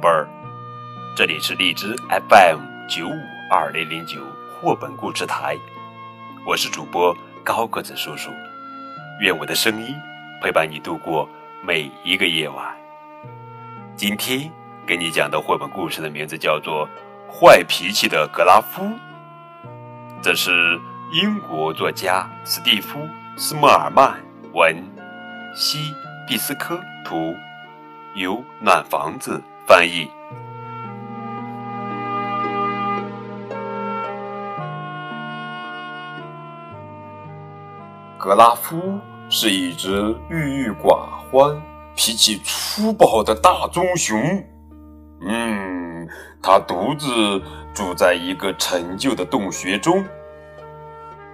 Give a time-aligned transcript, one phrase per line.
[0.00, 0.26] 宝贝儿，
[1.14, 4.18] 这里是荔枝 FM 九五二零零九
[4.50, 5.58] 绘本故事台，
[6.46, 8.30] 我是主播高个子叔叔，
[9.20, 9.94] 愿我的声音
[10.40, 11.28] 陪伴你度过
[11.62, 12.74] 每一个夜晚。
[13.94, 14.50] 今天
[14.86, 16.88] 给你讲的绘本故事的名字叫做
[17.30, 18.82] 《坏脾气的格拉夫》，
[20.22, 20.80] 这是
[21.12, 23.00] 英国作家斯蒂夫·
[23.36, 24.18] 斯莫尔曼
[24.54, 24.82] 文，
[25.54, 25.94] 西
[26.26, 27.36] 毕斯科图。
[28.16, 30.10] 由暖房子翻译。
[38.18, 38.98] 格拉夫
[39.30, 41.60] 是一只郁郁寡欢、
[41.96, 44.20] 脾气粗暴的大棕熊。
[45.22, 46.06] 嗯，
[46.42, 47.40] 他独自
[47.72, 50.04] 住在一个陈旧的洞穴中，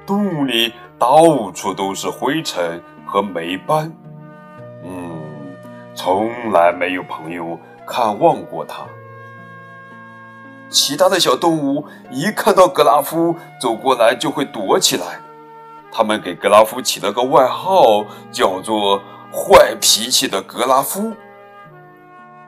[0.06, 3.92] 洞里到处都是灰尘和霉斑。
[4.84, 5.20] 嗯
[5.92, 8.84] 从来没有朋友看望过他。
[10.68, 15.20] 其他的小动物一看到格拉夫走过来，就会躲起来。
[15.92, 19.01] 他们给格拉夫起了个外号，叫做
[19.32, 21.14] “坏脾气的格拉夫”。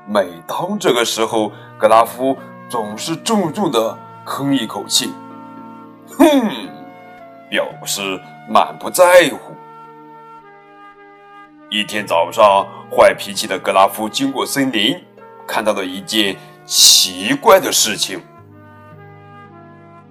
[0.05, 2.37] 每当这个时候，格拉夫
[2.69, 5.13] 总是重重的哼一口气，
[6.19, 6.27] 哼，
[7.49, 9.55] 表示满不在乎。
[11.71, 14.99] 一天早上，坏脾气的格拉夫经过森林，
[15.49, 18.21] 看到了一件奇怪的事情。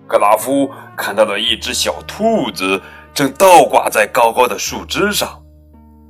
[0.08, 2.82] 格拉夫看到了一只小兔子
[3.14, 5.42] 正倒挂在高高的树枝上。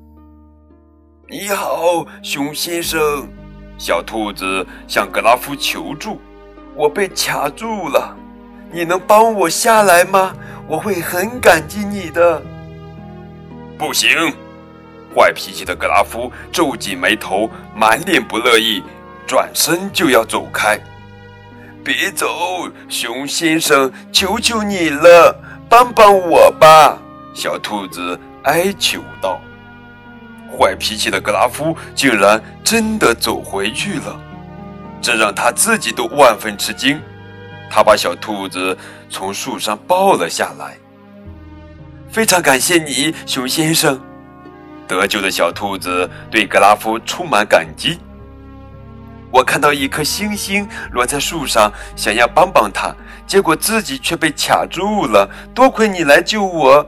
[1.29, 3.27] “你好，熊先生！”
[3.77, 6.21] 小兔子向格拉夫求助
[6.73, 8.15] ，“我被卡住了，
[8.71, 10.33] 你能帮我下来吗？
[10.67, 12.41] 我会很感激你的。
[13.77, 14.09] ”“不行。”
[15.15, 18.83] 坏脾气的格拉夫皱紧眉头，满脸不乐意，
[19.27, 20.79] 转身就要走开。
[21.83, 22.27] 别走，
[22.89, 25.35] 熊先生，求求你了，
[25.69, 26.97] 帮帮我吧！
[27.33, 29.39] 小兔子哀求道。
[30.57, 34.19] 坏脾气的格拉夫竟然真的走回去了，
[35.01, 36.99] 这让他自己都万分吃惊。
[37.69, 38.75] 他把小兔子
[39.09, 40.77] 从树上抱了下来。
[42.09, 43.99] 非常感谢你，熊先生。
[44.87, 47.99] 得救的小兔子对格拉夫充满感激。
[49.37, 52.91] 我看到一颗星星落在树上，想要帮帮他，
[53.27, 55.29] 结果自己却被卡住了。
[55.53, 56.83] 多亏你来救我，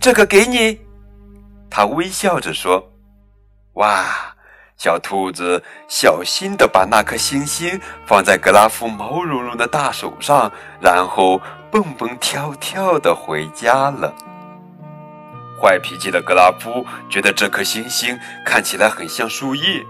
[0.00, 0.80] 这个给你。
[1.68, 2.90] 他微笑着说
[3.76, 4.06] ：“哇！”
[4.78, 10.50] 小兔子小心地把那颗星星放在格拉夫毛茸茸的大手上，
[10.80, 11.38] 然后
[11.70, 14.14] 蹦蹦跳跳地回家了。
[15.60, 19.84] 坏脾气的格拉夫觉得这颗星星看起来很像树叶，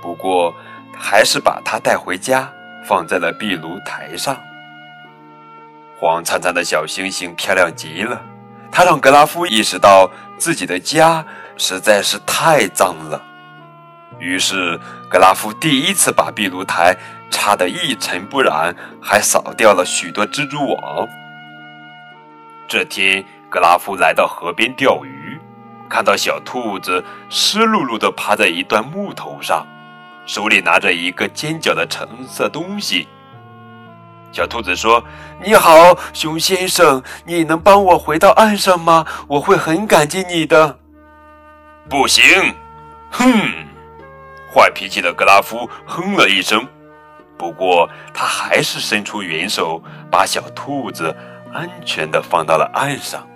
[0.00, 0.54] 不过
[0.96, 2.50] 还是把它带回家，
[2.86, 4.36] 放在了壁炉台上。
[5.98, 8.22] 黄灿灿的小星星漂亮极了，
[8.70, 11.24] 它让格拉夫意识到自己的家
[11.56, 13.20] 实在是太脏了。
[14.18, 14.78] 于是，
[15.08, 16.96] 格拉夫第一次把壁炉台
[17.30, 21.08] 擦得一尘不染，还扫掉了许多蜘蛛网。
[22.68, 23.24] 这天。
[23.50, 25.40] 格拉夫来到河边钓鱼，
[25.88, 29.66] 看到小兔子湿漉漉地趴在一段木头上，
[30.28, 33.08] 手里拿着一个尖角的橙色东西。
[34.30, 35.02] 小兔子说
[35.42, 39.06] ：“你好，熊先生，你能帮我回到岸上吗？
[39.26, 40.78] 我会很感激你的。”
[41.88, 42.22] 不行，
[43.10, 43.24] 哼！
[44.54, 46.66] 坏脾气的格拉夫哼了一声，
[47.38, 51.16] 不过他还是伸出援手，把小兔子
[51.54, 53.26] 安全地放到了岸上。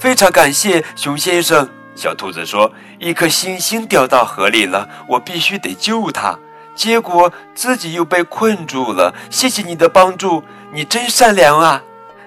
[0.00, 6.38] 非常感谢熊先生，小兔子说：“一颗星星掉到河里了，我必须得救它，
[6.74, 9.14] 结果自己又被困住了。
[9.30, 11.82] 谢谢你的帮助，你真善良啊！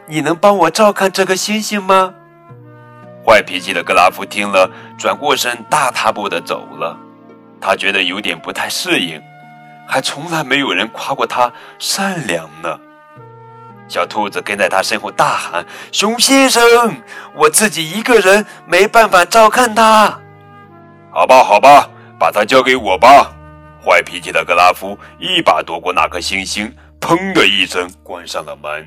[0.08, 2.14] 你能帮我照看这颗星星吗？”
[3.28, 6.98] 坏脾气的格拉夫听了，转过身，大踏步地走了。
[7.60, 9.22] 他觉得有点不太适应，
[9.86, 12.80] 还从来没有人夸过他善良呢。
[13.88, 16.62] 小兔子跟在他身后大喊：“熊先生，
[17.34, 20.20] 我自己一个人没办法照看他。
[21.12, 21.90] ”“好吧，好吧，
[22.20, 23.32] 把它交给我吧。”
[23.84, 26.70] 坏脾气的格拉夫一把夺过那颗星星，
[27.00, 28.86] 砰的一声关上了门。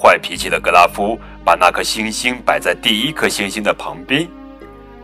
[0.00, 4.28] 坏脾气的格拉夫把那颗星星摆在第一颗星星的旁边，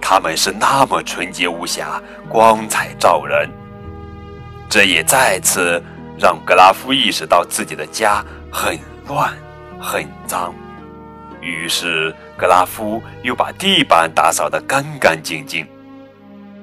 [0.01, 3.51] 它们是那么纯洁无瑕，光彩照人。
[4.69, 5.83] 这也再次
[6.17, 8.25] 让格拉夫意识到自己的家。
[8.55, 8.79] 很
[9.09, 9.37] 乱，
[9.81, 10.55] 很脏。
[11.41, 15.67] 于是格拉夫又把地板打扫得干干净净。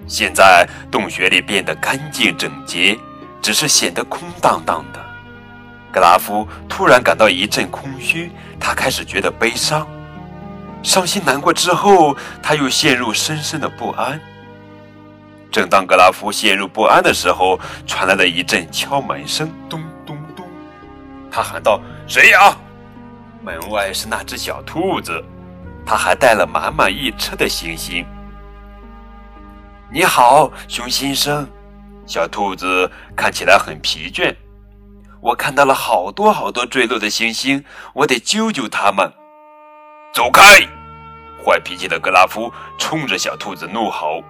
[0.08, 2.98] 现在洞穴里变得干净整洁，
[3.42, 5.06] 只是显得空荡荡的。
[5.92, 9.86] 格拉夫突然感到一阵空虚，他开始觉得悲伤、
[10.82, 11.52] 伤心难过。
[11.52, 14.18] 之后，他又陷入深深的不安。
[15.52, 19.84] 正当格拉夫陷入不安的时候，传来了一阵敲门声，咚。
[21.32, 22.56] 他喊道：“谁呀？”
[23.42, 25.24] 门外是那只小兔子，
[25.86, 28.06] 它还带了满满一车的星星。
[29.92, 31.48] 你好，熊先生。
[32.06, 34.36] 小兔子看起来很疲倦。
[35.22, 37.64] 我看到了好多好多坠落的星星，
[37.94, 39.12] 我得救救他们。
[40.14, 40.44] 走开！
[41.44, 44.24] 坏脾气的格拉夫冲着小兔子怒吼：“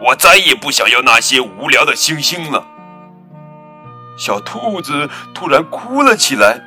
[0.00, 2.64] 我再也不想要那些无聊的星星了。”
[4.20, 6.60] 小兔子突然哭了起来。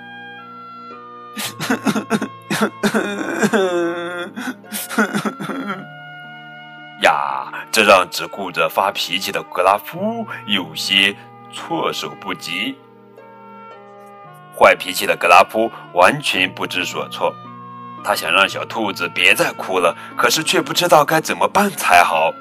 [7.03, 11.15] 呀，这让只顾着发脾气的格拉夫有些
[11.51, 12.75] 措手不及。
[14.57, 17.31] 坏脾气的格拉夫完全不知所措，
[18.03, 22.33] 他想让小兔子别再哭了，可是却不知道该怎么办才好。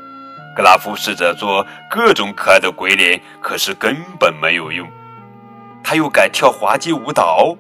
[0.57, 4.91] 格拉夫试着做各种可爱的鬼脸，可是根本没有用。
[5.83, 7.57] 他又改跳滑稽舞蹈，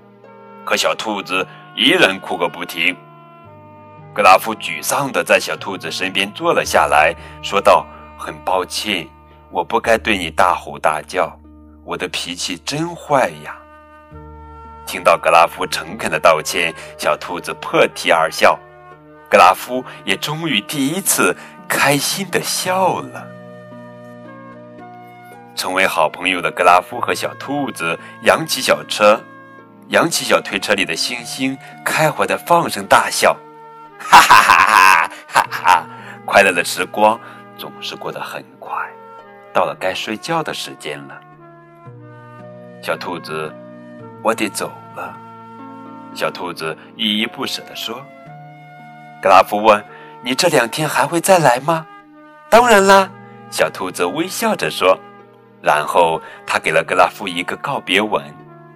[0.64, 2.96] 可小兔子依然哭个不停。
[4.14, 7.86] 格拉夫沮丧地在小兔子身边坐了下来，说道
[8.18, 9.08] ：“很抱歉，
[9.50, 11.34] 我不该对你大吼大叫，
[11.84, 13.56] 我的脾气真坏呀。”
[14.86, 18.58] 听到格拉夫诚恳的道歉，小兔子破涕而笑。
[19.30, 21.34] 格拉夫也终于第一次
[21.66, 23.26] 开心的笑了。
[25.54, 29.20] 成为好朋友的格拉夫和小兔子扬起小车，
[29.88, 33.36] 扬起小推车里的星星，开怀的放声大笑。
[33.98, 35.86] 哈哈哈哈哈哈！
[36.24, 37.20] 快乐的时光
[37.56, 38.74] 总是过得很快，
[39.52, 41.20] 到了该睡觉的时间了。
[42.82, 43.54] 小兔子，
[44.22, 45.16] 我得走了。
[46.14, 48.02] 小兔子依依不舍地说。
[49.22, 49.84] 格拉夫问
[50.24, 51.86] ：“你这两天还会再来吗
[52.50, 53.08] ？”“当然啦。”
[53.52, 54.98] 小兔子微笑着说。
[55.62, 58.24] 然后他给了格拉夫一个告别吻，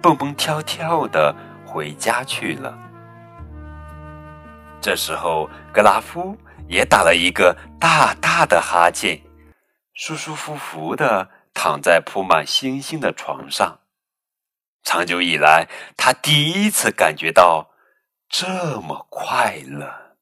[0.01, 1.35] 蹦蹦跳跳的
[1.65, 2.77] 回家去了。
[4.79, 6.37] 这时候，格拉夫
[6.67, 9.21] 也打了一个大大的哈欠，
[9.93, 13.79] 舒舒服服的躺在铺满星星的床上。
[14.83, 15.67] 长久以来，
[15.97, 17.71] 他第一次感觉到
[18.29, 20.15] 这么快乐。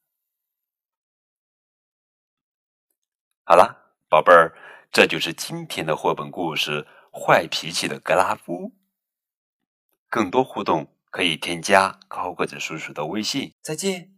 [3.44, 4.52] 好了，宝贝儿，
[4.92, 6.88] 这就是今天的绘本故事
[7.20, 8.54] 《坏脾气的格拉夫》。
[10.10, 13.54] 更多互动可以添加高个子叔叔的微信。
[13.62, 14.15] 再见。